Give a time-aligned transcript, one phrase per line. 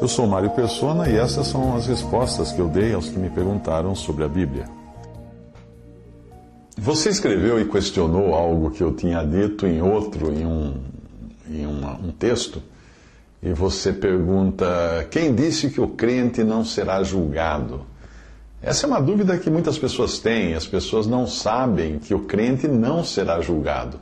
[0.00, 3.30] Eu sou Mário Persona e essas são as respostas que eu dei aos que me
[3.30, 4.64] perguntaram sobre a Bíblia.
[6.76, 10.74] Você escreveu e questionou algo que eu tinha dito em outro, em um,
[11.48, 12.60] em uma, um texto,
[13.40, 17.86] e você pergunta: quem disse que o crente não será julgado?
[18.60, 20.54] Essa é uma dúvida que muitas pessoas têm.
[20.54, 24.00] As pessoas não sabem que o crente não será julgado.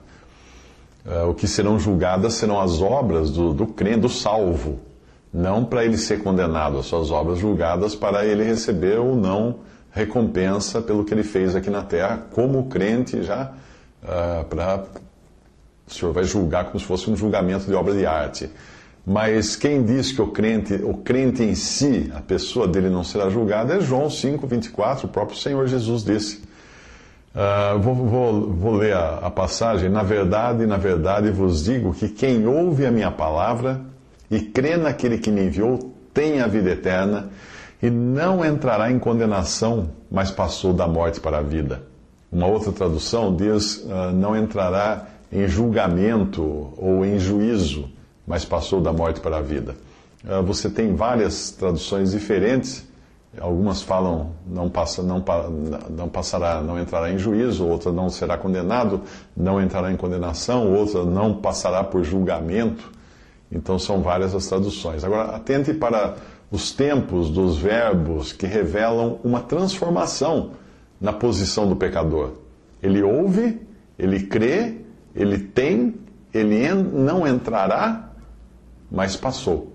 [1.09, 4.79] Uh, o que serão julgadas serão as obras do, do crente, do salvo,
[5.33, 9.61] não para ele ser condenado, as suas obras julgadas para ele receber ou não
[9.91, 13.53] recompensa pelo que ele fez aqui na terra, como crente já,
[14.03, 14.85] uh, para.
[15.87, 18.51] O Senhor vai julgar como se fosse um julgamento de obra de arte.
[19.07, 23.31] Mas quem diz que o crente, o crente em si, a pessoa dele não será
[23.31, 26.43] julgada, é João 5, 24, o próprio Senhor Jesus disse.
[27.35, 29.89] Uh, vou, vou, vou, ler a, a, passagem.
[29.89, 33.81] Na verdade, na verdade vos digo que quem ouve a minha palavra
[34.31, 37.29] e crê naquele que me enviou tem a vida eterna
[37.83, 41.83] e não entrará em condenação, mas passou da morte para a vida.
[42.33, 47.89] Uma outra tradução diz: uh, não entrará em julgamento ou em juízo
[48.29, 49.75] mas passou da morte para a vida.
[50.29, 52.87] Ah, você tem várias traduções diferentes.
[53.39, 55.23] Algumas falam não, passa, não,
[55.91, 59.03] não passará, não entrará em juízo, outra não será condenado,
[59.37, 62.91] não entrará em condenação, outra não passará por julgamento.
[63.53, 65.05] Então são várias as traduções.
[65.05, 66.17] Agora, atente para
[66.51, 70.53] os tempos dos verbos que revelam uma transformação
[71.01, 72.33] na posição do pecador.
[72.83, 73.61] Ele ouve,
[73.99, 74.79] ele crê,
[75.15, 75.95] ele tem,
[76.33, 78.09] ele não entrará
[78.91, 79.73] mas passou.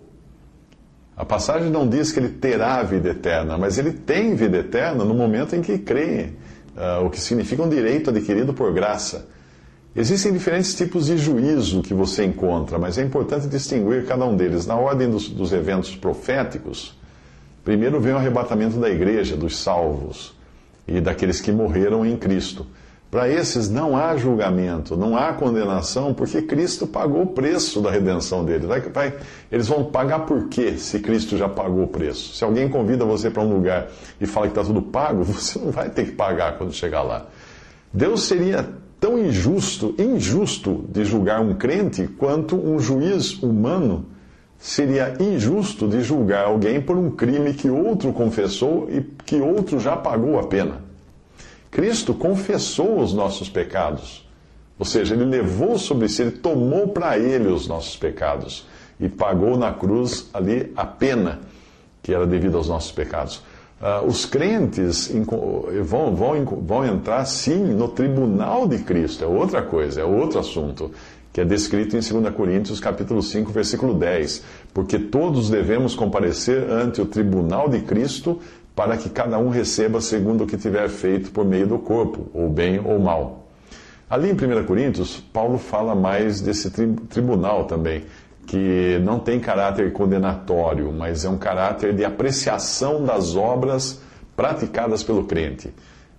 [1.16, 5.14] A passagem não diz que ele terá vida eterna, mas ele tem vida eterna no
[5.14, 6.30] momento em que crê,
[6.76, 9.28] uh, o que significa um direito adquirido por graça.
[9.96, 14.66] Existem diferentes tipos de juízo que você encontra, mas é importante distinguir cada um deles.
[14.66, 16.98] Na ordem dos, dos eventos proféticos,
[17.64, 20.34] primeiro vem o arrebatamento da igreja, dos salvos
[20.88, 22.66] e daqueles que morreram em Cristo.
[23.14, 28.44] Para esses não há julgamento, não há condenação, porque Cristo pagou o preço da redenção
[28.44, 28.66] deles.
[28.66, 29.14] Vai, vai,
[29.52, 32.36] eles vão pagar por quê se Cristo já pagou o preço?
[32.36, 33.88] Se alguém convida você para um lugar
[34.20, 37.28] e fala que está tudo pago, você não vai ter que pagar quando chegar lá.
[37.94, 38.68] Deus seria
[39.00, 44.08] tão injusto, injusto de julgar um crente, quanto um juiz humano
[44.58, 49.96] seria injusto de julgar alguém por um crime que outro confessou e que outro já
[49.96, 50.83] pagou a pena.
[51.74, 54.28] Cristo confessou os nossos pecados.
[54.78, 58.66] Ou seja, ele levou sobre si, ele tomou para ele os nossos pecados
[59.00, 61.42] e pagou na cruz ali a pena
[62.02, 63.42] que era devida aos nossos pecados.
[63.82, 65.12] Uh, os crentes
[65.84, 70.92] vão, vão, vão entrar sim no tribunal de Cristo, é outra coisa, é outro assunto,
[71.34, 74.44] que é descrito em 2 Coríntios capítulo 5, versículo 10.
[74.74, 78.40] Porque todos devemos comparecer ante o tribunal de Cristo
[78.76, 82.50] para que cada um receba segundo o que tiver feito por meio do corpo, ou
[82.50, 83.48] bem ou mal.
[84.10, 88.04] Ali em 1 Coríntios, Paulo fala mais desse tribunal também,
[88.46, 94.02] que não tem caráter condenatório, mas é um caráter de apreciação das obras
[94.36, 95.74] praticadas pelo crente.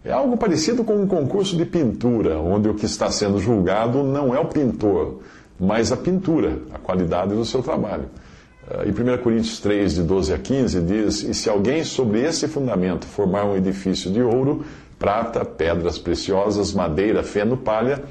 [0.04, 4.34] É algo parecido com um concurso de pintura, onde o que está sendo julgado não
[4.34, 5.20] é o pintor,
[5.58, 8.04] mas a pintura, a qualidade do seu trabalho.
[8.86, 13.06] Em 1 Coríntios 3, de 12 a 15, diz: E se alguém sobre esse fundamento
[13.06, 14.64] formar um edifício de ouro,
[14.98, 18.02] prata, pedras preciosas, madeira, feno, palha,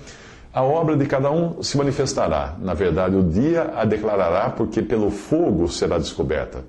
[0.53, 2.55] a obra de cada um se manifestará.
[2.59, 6.63] Na verdade, o dia a declarará, porque pelo fogo será descoberta.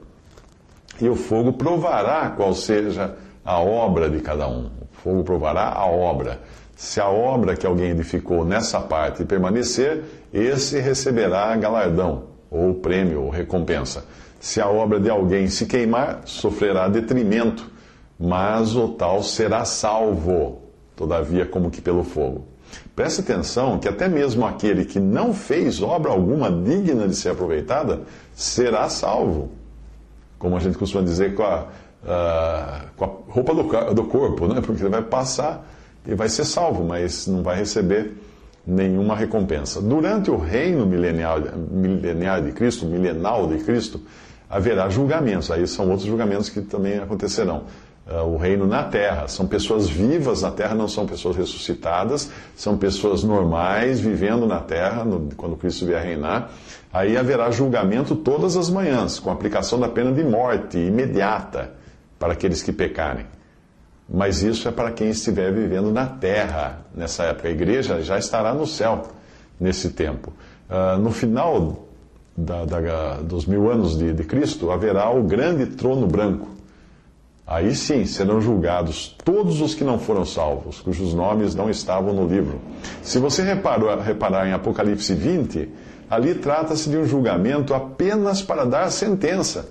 [0.98, 3.14] E o fogo provará qual seja
[3.44, 4.70] a obra de cada um.
[4.80, 6.40] O fogo provará a obra.
[6.74, 13.30] Se a obra que alguém edificou nessa parte permanecer, esse receberá galardão ou prêmio, ou
[13.30, 14.04] recompensa.
[14.38, 17.70] Se a obra de alguém se queimar, sofrerá detrimento,
[18.18, 20.62] mas o tal será salvo,
[20.94, 22.46] todavia, como que pelo fogo.
[22.94, 28.02] Preste atenção que até mesmo aquele que não fez obra alguma digna de ser aproveitada
[28.34, 29.50] será salvo.
[30.38, 34.60] Como a gente costuma dizer, com a, uh, com a roupa do, do corpo, né?
[34.60, 35.66] porque ele vai passar
[36.06, 38.12] e vai ser salvo, mas não vai receber
[38.66, 39.80] nenhuma recompensa.
[39.80, 41.38] Durante o reino milenial,
[41.70, 44.00] milenial de Cristo, milenal de Cristo,
[44.48, 45.50] haverá julgamentos.
[45.50, 47.64] Aí são outros julgamentos que também acontecerão.
[48.06, 49.26] Uh, o reino na terra.
[49.28, 55.04] São pessoas vivas na terra, não são pessoas ressuscitadas, são pessoas normais vivendo na terra,
[55.04, 56.50] no, quando Cristo vier reinar.
[56.92, 61.72] Aí haverá julgamento todas as manhãs, com aplicação da pena de morte imediata
[62.18, 63.24] para aqueles que pecarem.
[64.08, 67.48] Mas isso é para quem estiver vivendo na terra nessa época.
[67.48, 69.02] A igreja já estará no céu
[69.58, 70.32] nesse tempo.
[70.68, 71.86] Uh, no final
[72.36, 76.48] da, da, dos mil anos de, de Cristo, haverá o grande trono branco.
[77.46, 82.26] Aí sim serão julgados todos os que não foram salvos, cujos nomes não estavam no
[82.26, 82.58] livro.
[83.02, 85.68] Se você reparou, reparar em Apocalipse 20,
[86.08, 89.68] ali trata-se de um julgamento apenas para dar sentença.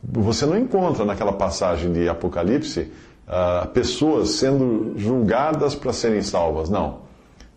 [0.00, 2.92] Você não encontra naquela passagem de Apocalipse
[3.28, 6.68] uh, pessoas sendo julgadas para serem salvas.
[6.68, 7.00] Não.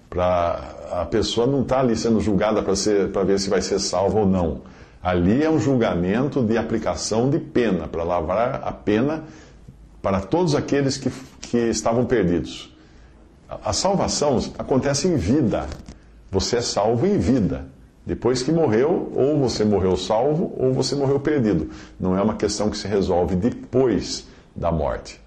[0.09, 4.27] Pra, a pessoa não está ali sendo julgada para ver se vai ser salva ou
[4.27, 4.61] não.
[5.01, 9.23] Ali é um julgamento de aplicação de pena, para lavrar a pena
[10.01, 12.75] para todos aqueles que, que estavam perdidos.
[13.63, 15.67] A salvação acontece em vida.
[16.29, 17.65] Você é salvo em vida.
[18.05, 21.69] Depois que morreu, ou você morreu salvo, ou você morreu perdido.
[21.99, 25.20] Não é uma questão que se resolve depois da morte.